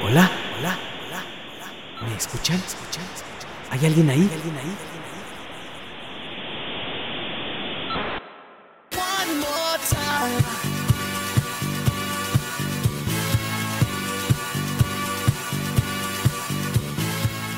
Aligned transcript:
Hola, 0.00 0.30
hola, 0.56 0.78
hola, 1.06 1.24
hola. 1.56 2.08
¿Me 2.08 2.16
escuchan? 2.16 2.56
¿Escuchan? 2.56 3.04
¿Hay 3.70 3.84
alguien 3.84 4.08
ahí? 4.08 4.20
¿Hay 4.20 4.34
alguien 4.34 4.56
ahí? 4.56 4.76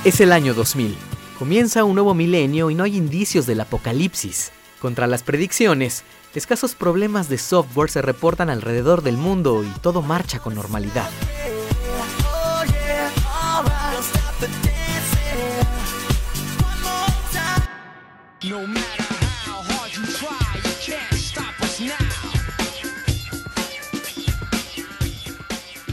Es 0.03 0.21
el 0.23 0.33
año 0.33 0.55
2000. 0.55 0.97
Comienza 1.39 1.85
un 1.85 1.95
nuevo 1.95 2.15
milenio 2.15 2.71
y 2.71 2.75
no 2.75 2.85
hay 2.85 2.97
indicios 2.97 3.45
del 3.45 3.61
apocalipsis. 3.61 4.51
Contra 4.81 5.07
las 5.07 5.23
predicciones, 5.23 6.05
escasos 6.35 6.75
problemas 6.75 7.29
de 7.29 7.37
software 7.37 7.91
se 7.91 8.01
reportan 8.01 8.49
alrededor 8.49 9.03
del 9.03 9.19
mundo 9.19 9.63
y 9.63 9.79
todo 9.81 10.01
marcha 10.01 10.39
con 10.39 10.55
normalidad. 10.55 11.11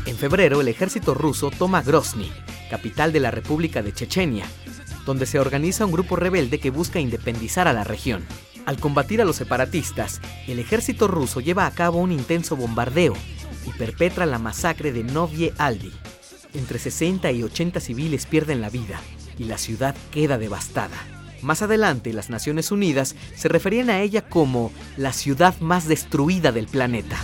En 0.05 0.15
febrero, 0.15 0.61
el 0.61 0.67
ejército 0.67 1.13
ruso 1.13 1.51
toma 1.51 1.81
Grozny, 1.81 2.31
capital 2.69 3.13
de 3.13 3.19
la 3.19 3.31
República 3.31 3.83
de 3.83 3.93
Chechenia, 3.93 4.45
donde 5.05 5.25
se 5.25 5.39
organiza 5.39 5.85
un 5.85 5.91
grupo 5.91 6.15
rebelde 6.15 6.59
que 6.59 6.71
busca 6.71 6.99
independizar 6.99 7.67
a 7.67 7.73
la 7.73 7.83
región. 7.83 8.25
Al 8.65 8.79
combatir 8.79 9.21
a 9.21 9.25
los 9.25 9.35
separatistas, 9.35 10.19
el 10.47 10.59
ejército 10.59 11.07
ruso 11.07 11.39
lleva 11.39 11.65
a 11.65 11.71
cabo 11.71 11.99
un 11.99 12.11
intenso 12.11 12.55
bombardeo 12.55 13.13
y 13.65 13.71
perpetra 13.77 14.25
la 14.25 14.39
masacre 14.39 14.91
de 14.91 15.03
Novye 15.03 15.53
Aldi. 15.57 15.91
Entre 16.57 16.79
60 16.79 17.31
y 17.33 17.43
80 17.43 17.79
civiles 17.79 18.25
pierden 18.25 18.61
la 18.61 18.71
vida 18.71 18.99
y 19.37 19.43
la 19.43 19.59
ciudad 19.59 19.95
queda 20.09 20.39
devastada. 20.39 20.97
Más 21.43 21.61
adelante, 21.61 22.11
las 22.13 22.31
Naciones 22.31 22.71
Unidas 22.71 23.15
se 23.35 23.47
referían 23.47 23.91
a 23.91 24.01
ella 24.01 24.27
como 24.27 24.71
la 24.97 25.13
ciudad 25.13 25.53
más 25.59 25.87
destruida 25.87 26.51
del 26.51 26.65
planeta. 26.65 27.19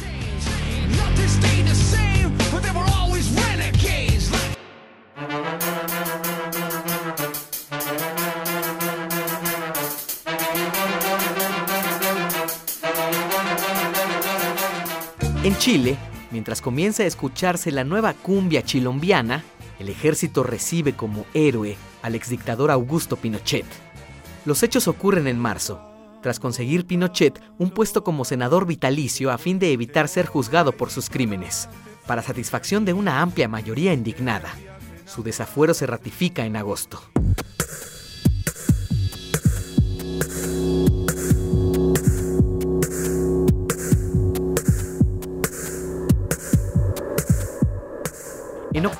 En 15.44 15.58
Chile, 15.58 15.98
mientras 16.34 16.62
comienza 16.62 17.03
a 17.03 17.06
escucharse 17.06 17.72
la 17.72 17.86
nueva 17.86 18.14
cumbia 18.14 18.64
chilombiana, 18.64 19.44
el 19.80 19.88
ejército 19.88 20.44
recibe 20.44 20.94
como 20.94 21.26
héroe 21.33 21.77
al 22.02 22.16
exdictador 22.16 22.71
Augusto 22.71 23.16
Pinochet. 23.16 23.66
Los 24.43 24.64
hechos 24.64 24.88
ocurren 24.88 25.27
en 25.27 25.39
marzo, 25.39 25.80
tras 26.22 26.39
conseguir 26.39 26.86
Pinochet 26.86 27.39
un 27.60 27.70
puesto 27.70 28.04
como 28.04 28.26
senador 28.26 28.66
vitalicio 28.66 29.32
a 29.32 29.38
fin 29.38 29.60
de 29.60 29.72
evitar 29.72 30.08
ser 30.08 30.26
juzgado 30.26 30.72
por 30.72 30.89
sus 30.89 31.10
crímenes, 31.10 31.70
para 32.08 32.23
satisfacción 32.23 32.83
de 32.83 32.93
una 32.93 33.22
amplia 33.22 33.48
mayoría 33.48 33.93
indignada. 33.93 34.49
Su 35.05 35.22
desafuero 35.22 35.73
se 35.73 35.86
ratifica 35.86 36.45
en 36.45 36.55
agosto. 36.55 37.12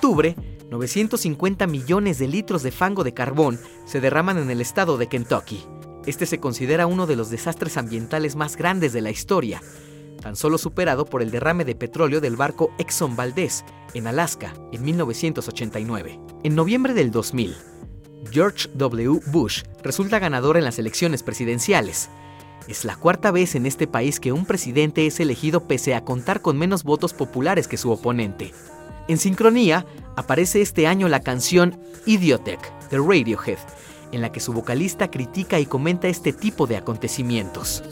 Octubre, 0.04 0.36
950 0.70 1.66
millones 1.66 2.20
de 2.20 2.28
litros 2.28 2.62
de 2.62 2.72
fango 2.72 3.06
de 3.06 3.14
carbón 3.14 3.58
se 3.86 4.02
derraman 4.02 4.38
en 4.38 4.52
el 4.52 4.60
estado 4.60 4.98
de 4.98 5.08
Kentucky. 5.08 5.64
Este 6.06 6.26
se 6.26 6.42
considera 6.42 6.88
uno 6.88 7.08
de 7.08 7.16
los 7.16 7.30
desastres 7.30 7.78
ambientales 7.78 8.36
más 8.36 8.58
grandes 8.58 8.92
de 8.92 9.00
la 9.00 9.12
historia, 9.12 9.62
tan 10.22 10.36
solo 10.36 10.58
superado 10.58 11.06
por 11.06 11.22
el 11.22 11.32
derrame 11.32 11.64
de 11.64 11.76
petróleo 11.76 12.20
del 12.20 12.36
barco 12.36 12.74
Exxon 12.80 13.16
Valdez 13.16 13.64
en 13.94 14.08
Alaska 14.08 14.54
en 14.74 14.84
1989. 14.84 16.20
En 16.44 16.54
noviembre 16.54 16.94
del 16.94 17.10
2000, 17.10 17.56
George 18.30 18.68
W. 18.74 19.22
Bush 19.28 19.64
resulta 19.84 20.20
ganador 20.20 20.58
en 20.58 20.66
las 20.66 20.80
elecciones 20.80 21.24
presidenciales. 21.24 22.10
Es 22.68 22.84
la 22.84 22.98
cuarta 22.98 23.32
vez 23.32 23.56
en 23.56 23.66
este 23.66 23.88
país 23.88 24.20
que 24.20 24.34
un 24.34 24.46
presidente 24.46 25.08
es 25.08 25.22
elegido 25.22 25.66
pese 25.66 25.96
a 25.96 26.04
contar 26.04 26.42
con 26.42 26.58
menos 26.58 26.84
votos 26.84 27.14
populares 27.14 27.70
que 27.70 27.78
su 27.78 27.90
oponente. 27.90 28.52
En 29.08 29.18
sincronía, 29.18 29.86
aparece 30.16 30.62
este 30.62 30.88
año 30.88 31.10
la 31.10 31.20
canción 31.20 31.80
Idiotech 32.06 32.62
de 32.90 32.98
Radiohead, 32.98 33.58
en 34.14 34.22
la 34.22 34.32
que 34.32 34.40
su 34.40 34.54
vocalista 34.54 35.12
critica 35.12 35.60
y 35.60 35.66
comenta 35.66 36.08
este 36.08 36.32
tipo 36.32 36.68
de 36.68 36.78
acontecimientos. 36.78 37.84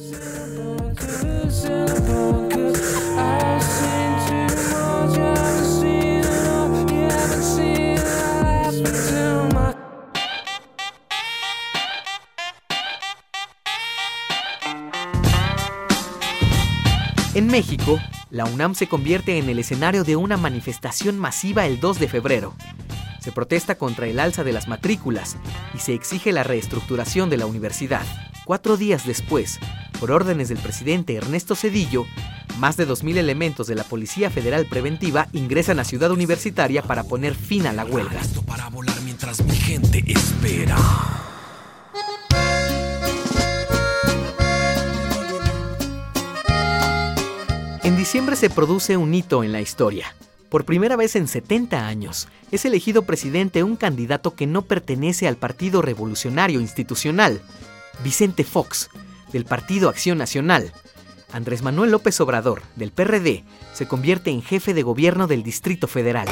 En 17.33 17.47
México, 17.47 17.97
la 18.31 18.45
UNAM 18.45 18.75
se 18.75 18.87
convierte 18.87 19.37
en 19.37 19.49
el 19.49 19.59
escenario 19.59 20.03
de 20.03 20.15
una 20.15 20.37
manifestación 20.37 21.19
masiva 21.19 21.65
el 21.67 21.79
2 21.79 21.99
de 21.99 22.07
febrero. 22.07 22.55
Se 23.19 23.31
protesta 23.31 23.75
contra 23.75 24.07
el 24.07 24.19
alza 24.19 24.43
de 24.43 24.53
las 24.53 24.67
matrículas 24.67 25.35
y 25.75 25.79
se 25.79 25.93
exige 25.93 26.31
la 26.31 26.43
reestructuración 26.43 27.29
de 27.29 27.37
la 27.37 27.45
universidad. 27.45 28.03
Cuatro 28.45 28.77
días 28.77 29.05
después, 29.05 29.59
por 29.99 30.11
órdenes 30.11 30.49
del 30.49 30.57
presidente 30.57 31.15
Ernesto 31.15 31.55
Cedillo, 31.55 32.05
más 32.57 32.77
de 32.77 32.87
2.000 32.87 33.17
elementos 33.17 33.67
de 33.67 33.75
la 33.75 33.83
Policía 33.83 34.29
Federal 34.29 34.65
Preventiva 34.65 35.27
ingresan 35.33 35.79
a 35.79 35.83
Ciudad 35.83 36.11
Universitaria 36.11 36.81
para 36.81 37.03
poner 37.03 37.35
fin 37.35 37.67
a 37.67 37.73
la 37.73 37.85
huelga. 37.85 38.21
para 38.47 38.69
volar 38.69 38.99
mientras 39.01 39.43
mi 39.43 39.55
gente 39.55 40.03
espera. 40.07 41.20
Diciembre 48.11 48.35
se 48.35 48.49
produce 48.49 48.97
un 48.97 49.13
hito 49.13 49.41
en 49.41 49.53
la 49.53 49.61
historia. 49.61 50.13
Por 50.49 50.65
primera 50.65 50.97
vez 50.97 51.15
en 51.15 51.29
70 51.29 51.87
años, 51.87 52.27
es 52.51 52.65
elegido 52.65 53.03
presidente 53.03 53.63
un 53.63 53.77
candidato 53.77 54.35
que 54.35 54.47
no 54.47 54.63
pertenece 54.63 55.29
al 55.29 55.37
Partido 55.37 55.81
Revolucionario 55.81 56.59
Institucional, 56.59 57.39
Vicente 58.03 58.43
Fox, 58.43 58.89
del 59.31 59.45
Partido 59.45 59.87
Acción 59.87 60.17
Nacional. 60.17 60.73
Andrés 61.31 61.61
Manuel 61.61 61.91
López 61.91 62.19
Obrador, 62.19 62.63
del 62.75 62.91
PRD, 62.91 63.45
se 63.71 63.87
convierte 63.87 64.29
en 64.29 64.41
jefe 64.41 64.73
de 64.73 64.83
gobierno 64.83 65.27
del 65.27 65.41
Distrito 65.41 65.87
Federal. 65.87 66.27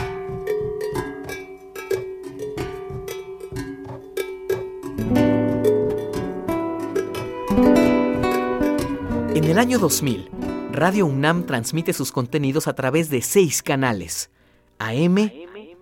En 9.33 9.45
el 9.45 9.57
año 9.57 9.79
2000, 9.79 10.38
Radio 10.71 11.07
UNAM 11.07 11.45
transmite 11.45 11.93
sus 11.93 12.11
contenidos 12.11 12.67
a 12.67 12.73
través 12.73 13.09
de 13.09 13.21
seis 13.21 13.63
canales, 13.63 14.29
AM, 14.77 15.31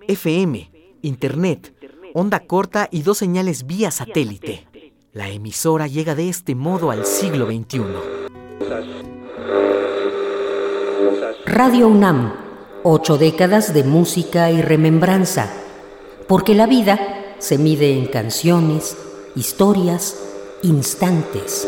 FM, 0.07 0.72
Internet, 1.01 1.74
onda 2.13 2.39
corta 2.39 2.88
y 2.89 3.01
dos 3.01 3.18
señales 3.18 3.68
vía 3.68 3.92
satélite. 3.92 4.68
La 5.12 5.30
emisora 5.30 5.88
llega 5.88 6.16
de 6.16 6.30
este 6.30 6.56
modo 6.56 6.89
al 6.89 7.06
siglo 7.06 7.48
XXI. 7.48 7.81
Radio 11.45 11.88
UNAM, 11.89 12.34
ocho 12.84 13.18
décadas 13.18 13.74
de 13.74 13.84
música 13.84 14.51
y 14.51 14.62
remembranza, 14.62 15.51
porque 16.28 16.56
la 16.56 16.66
vida 16.66 17.36
se 17.39 17.57
mide 17.57 17.92
en 17.92 18.06
canciones, 18.06 18.95
historias, 19.36 20.18
instantes. 20.63 21.68